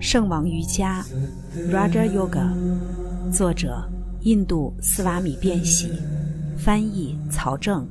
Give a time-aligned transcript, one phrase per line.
[0.00, 1.04] 圣王瑜伽
[1.72, 2.48] （Raja Yoga），
[3.32, 3.82] 作者
[4.20, 5.90] 印度斯瓦米·便喜，
[6.56, 7.84] 翻译曹正，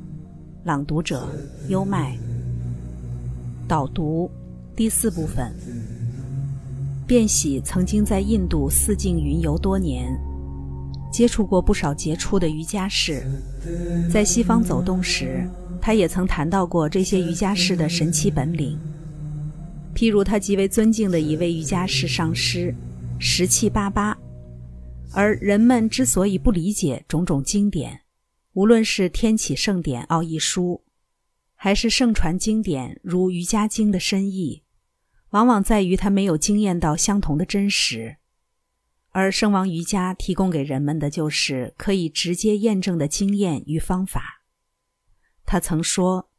[0.64, 1.28] 朗读者
[1.68, 2.16] 优麦。
[3.68, 4.30] 导读
[4.74, 5.54] 第四部分。
[7.06, 10.18] 便喜曾经在印度四境云游多年，
[11.12, 13.22] 接触过不少杰出的瑜伽士。
[14.10, 15.46] 在西方走动时，
[15.78, 18.78] 他也曾谈到过这些瑜伽士的神奇本领。
[19.98, 22.72] 譬如他极为尊敬的一位瑜伽士上师
[23.18, 24.16] 十七八八。
[25.12, 28.02] 而人们之所以不理解种种经典，
[28.52, 30.84] 无论是天启圣典奥义书，
[31.56, 34.62] 还是圣传经典如瑜伽经的深意。
[35.30, 38.18] 往往在于他没有经验到相同的真实，
[39.10, 44.44] 而圣王瑜伽提供给人们的就是可以直接验证的经验与方法。
[45.44, 46.30] 他曾说：“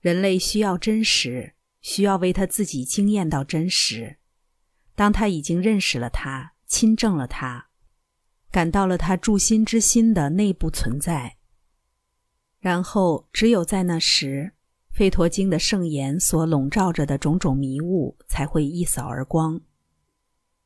[0.00, 4.16] 人类需要真实，需要为他自己经验到真实。
[4.94, 7.68] 当他已经认识了他，亲证了他，
[8.50, 11.36] 感到了他助心之心的内部存在，
[12.58, 14.52] 然后只有在那时。”
[14.94, 19.58] 《吠陀经》的圣言所笼罩着的种种迷雾才会一扫而光，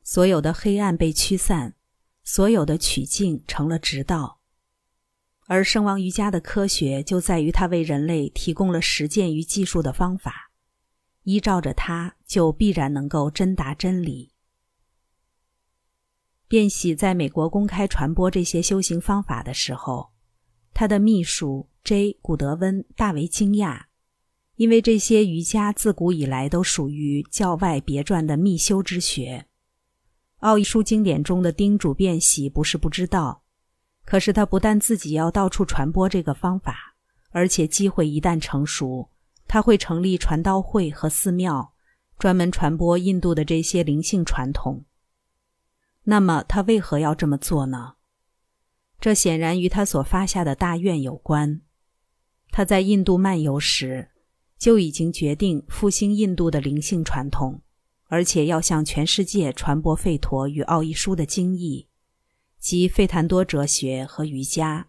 [0.03, 1.77] 所有的黑暗被驱散，
[2.25, 4.41] 所有的曲径成了直道。
[5.47, 10.46] 而圣王瑜伽的科学就在于它为人类提供了实践与技术的方法，
[11.27, 14.31] 依照着它，就必然能够真达真理。
[16.47, 20.13] 便喜在美国公开传播这些修行方法的时候，
[20.73, 22.17] 他的秘书 J.
[22.23, 23.87] 古德温大为惊讶。
[24.55, 29.49] 因为这些瑜伽自古以来都属于教外别传的密修之学，
[30.39, 33.43] 奥义书经典中的叮嘱变喜不是不知道，
[34.05, 36.95] 可是他不但自己要到处传播这个方法，
[37.33, 39.11] 而且机会一旦成熟，
[39.47, 41.73] 他会成立传道会和寺庙，
[42.19, 44.85] 专门传播印度的这些灵性传统。
[46.05, 47.95] 那么他为何要这么做呢？
[49.01, 51.61] 这显然与他所发下的大愿有关。
[52.51, 54.11] 他在印度漫游时。
[54.59, 57.61] 就已经决定复兴印度的灵性传统，
[58.05, 61.89] 而且要向全世界传播吠陀与奥义书的精义，
[62.59, 64.89] 及费檀多哲学和瑜伽。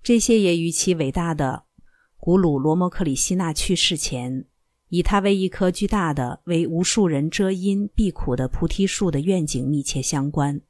[0.00, 1.64] 这些也与其伟大的
[2.18, 4.44] 古鲁罗摩克里希纳去世前，
[4.88, 10.60] 以他为一棵巨大的、为无数人遮阴避苦的菩提树的愿景密切相关。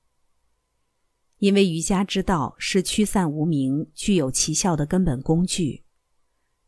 [1.39, 5.85] 因为瑜伽之道是驱散无明、具有奇效的根本工具。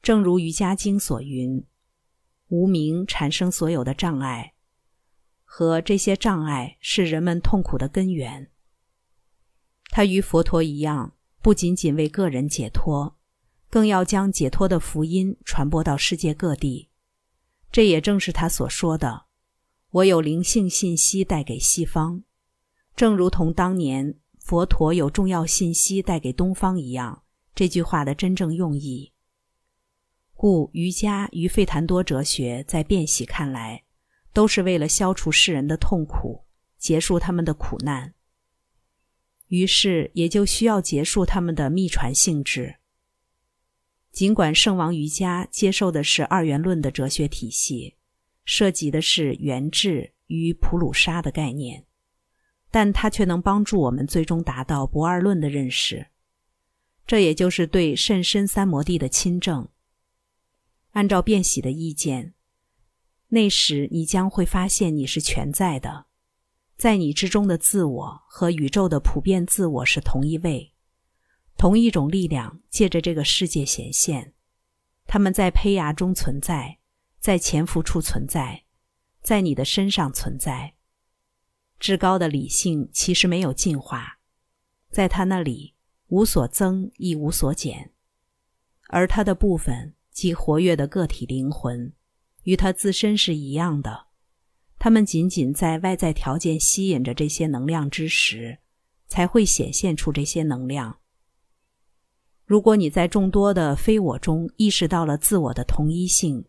[0.00, 1.64] 正如《瑜伽经》所云
[2.48, 4.54] ：“无名产生所有的障碍，
[5.44, 8.50] 和这些障碍是人们痛苦的根源。
[9.90, 13.18] 它与佛陀一样，不仅仅为个人解脱，
[13.70, 16.88] 更要将解脱的福音传播到世界各地。
[17.72, 19.26] 这也正是他所说的
[19.90, 22.24] ：‘我有灵性信息带给西方，
[22.96, 27.22] 正如同当年佛陀有重要信息带给东方一样。’
[27.54, 29.12] 这句话的真正用意。”
[30.34, 33.84] 故瑜伽与费檀多哲学在辩喜看来，
[34.32, 36.44] 都是为了消除世人的痛苦，
[36.78, 38.14] 结束他们的苦难。
[39.48, 42.79] 于是也就需要结束他们的秘传性质。
[44.12, 47.96] 尽管圣王瑜伽接受的是二元论的哲学体系，
[48.44, 51.86] 涉及的是原质与普鲁沙的概念，
[52.70, 56.08] 但它却能帮助我们最终达到不二论的认识。
[57.06, 59.68] 这也就是对甚深三摩地的亲证。
[60.90, 62.34] 按照变喜的意见，
[63.28, 66.06] 那时你将会发现你是全在的，
[66.76, 70.72] 在你之中的自我和宇宙的普遍自我是同一位，
[71.60, 74.32] 同一种力量借着这个世界显现，
[75.06, 76.78] 他们在胚芽中存在，
[77.18, 78.64] 在潜伏处存在，
[79.20, 80.72] 在你的身上存在。
[81.78, 84.20] 至高的理性其实没有进化，
[84.90, 85.74] 在他那里
[86.06, 87.92] 无所增亦无所减，
[88.88, 89.94] 而他的部分。
[90.10, 91.92] 即活跃的个体灵魂，
[92.44, 94.06] 与他自身是一样的。
[94.78, 98.60] 他们仅仅在外在条件吸引着这些能量之时，
[99.06, 100.99] 才会显现出这些能量。
[102.50, 106.44] 如果你在众多的非我中意识到了自我的同一性，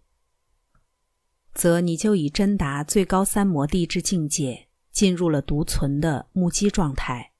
[1.53, 7.33] 则你就已真达最高三摩地之境界，进入了独存的目击状态。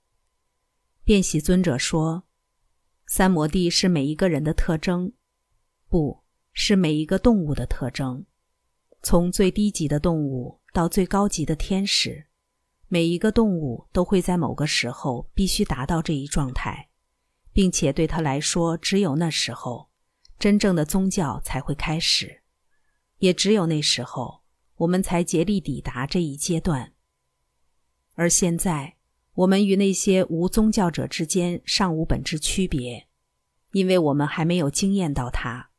[1.04, 2.22] 辩喜尊者说
[3.08, 5.12] ：“三摩地是每一个人的特征。”
[5.90, 6.22] 不。
[6.54, 8.24] 是每一个动物的特征，
[9.02, 12.28] 从最低级的动物到最高级的天使，
[12.90, 16.90] 每一个动物都会在某个时候必须达到这一状态，
[17.54, 19.90] 并且对他来说，只有那时候，
[20.40, 22.44] 真正的宗教才会开始，
[23.18, 24.42] 也只有那时候，
[24.78, 26.94] 我们才竭力抵达这一阶段。
[28.16, 28.98] 而现在，
[29.34, 33.08] 我们与那些无宗教者之间尚无本质区别，
[33.72, 35.70] 因为我们还没有经验到它。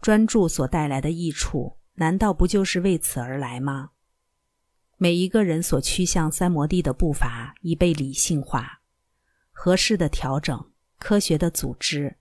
[0.00, 3.90] 专注所带来的益处，难道不就是为此而来吗？
[4.96, 8.81] 每一个人所趋向三摩地的步伐已被理性化、
[9.64, 12.16] 合适的调整、科学的组织，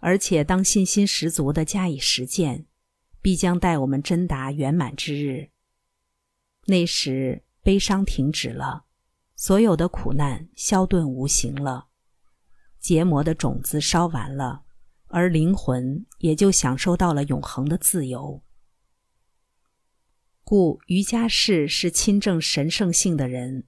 [0.00, 2.66] 而且当信心十足的加以实践，
[3.22, 5.48] 必将带我们真达圆满之日。
[6.66, 7.44] 那时。
[7.62, 8.84] 悲伤停止了，
[9.36, 11.88] 所有的苦难消遁无形了，
[12.78, 14.62] 结魔的种子烧完了，
[15.08, 18.42] 而灵魂也就享受到了永恒的自由。
[20.42, 23.66] 故瑜伽士是亲证神圣性的人，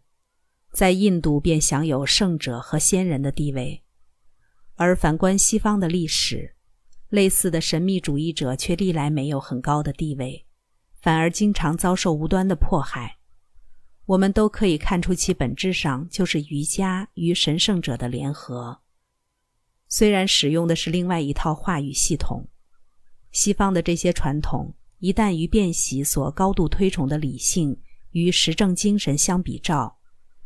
[0.72, 3.82] 在印度便享有圣者和仙人的地位，
[4.76, 6.56] 而反观西方的历史，
[7.10, 10.46] 类似的神秘主义者却历来没有很高的地位，
[10.98, 13.19] 反而经常遭受无端的迫害。
[14.06, 18.80] 我们都可以看出，其本质上就是瑜伽与神圣者的联合。
[19.88, 22.48] 虽然使用的是另外一套话语系统，
[23.30, 27.78] 西方的这些传统一旦与变习所高度推崇的理性
[28.12, 29.98] 与实证精神相比照，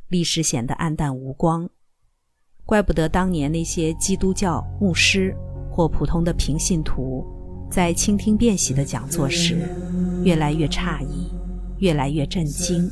[0.09, 1.69] 历史显得暗淡无光。
[2.65, 5.35] 怪不得当年那些基督教牧师
[5.71, 7.25] 或普通的平信徒，
[7.71, 9.59] 在倾听变习的讲座时，
[10.25, 11.31] 越来越诧异。
[11.81, 12.91] 越来越震惊。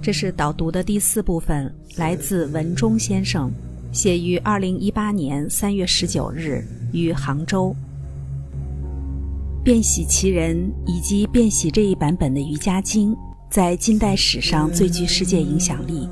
[0.00, 3.50] 这是导读的第四部分，来自文中先生，
[3.90, 7.74] 写于二零一八年三月十九日于杭州。
[9.64, 13.12] 变喜其人以及变喜这一版本的瑜伽经，
[13.50, 16.08] 在近代史上最具世界影响力，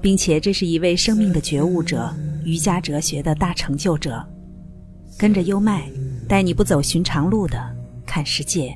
[0.00, 2.10] 并且这是一位生命的觉悟者，
[2.46, 4.26] 瑜伽哲学的大成就者。
[5.18, 5.86] 跟着优麦，
[6.26, 7.62] 带你不走寻常路的
[8.06, 8.74] 看世界。